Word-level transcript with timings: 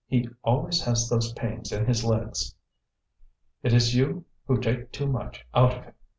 He 0.07 0.27
always 0.41 0.81
has 0.85 1.07
those 1.09 1.31
pains 1.33 1.71
in 1.71 1.85
his 1.85 2.03
legs." 2.03 2.55
"It 3.61 3.71
is 3.71 3.93
you 3.93 4.25
who 4.47 4.59
take 4.59 4.91
too 4.91 5.05
much 5.05 5.45
out 5.53 5.77
of 5.77 5.83
him. 5.83 5.93